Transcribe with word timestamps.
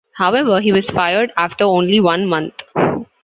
However, 0.15 0.59
he 0.61 0.71
was 0.71 0.89
fired 0.89 1.31
after 1.37 1.63
only 1.63 1.99
one 1.99 2.25
month. 2.25 2.63